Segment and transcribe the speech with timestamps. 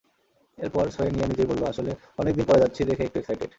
[0.57, 1.91] এরপর সোয়েনিয়া নিজেই বলল, আসলে
[2.19, 3.49] অনেক দিন পরে যাচ্ছি দেখে একটু এক্সাইটেড।